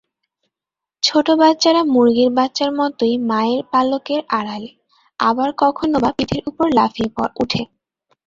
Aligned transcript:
ছোট 1.03 1.27
বাচ্চারা 1.41 1.81
মুরগির 1.93 2.29
বাচ্চার 2.37 2.69
মতই 2.79 3.13
মায়ের 3.29 3.61
পালকের 3.71 4.21
আড়ালে, 4.29 4.71
আবার 5.19 5.49
কখনোবা 5.57 6.09
পিঠের 6.17 6.43
উপর 6.47 6.67
লাফিয়ে 6.77 7.09
ওঠে। 7.41 7.61